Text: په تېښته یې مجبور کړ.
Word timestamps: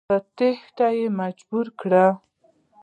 په 0.09 0.15
تېښته 0.37 0.87
یې 0.97 1.07
مجبور 1.19 1.67
کړ. 1.79 1.91